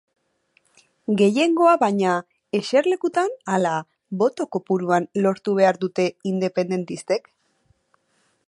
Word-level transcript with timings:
Gehiengoa 1.19 1.73
baina, 1.83 2.15
eserlekutan 2.61 3.31
ala 3.57 3.75
boto 4.23 4.49
kopuruan 4.57 5.09
lortu 5.27 5.57
behar 5.63 5.83
dute 5.85 6.09
independentistek? 6.35 7.35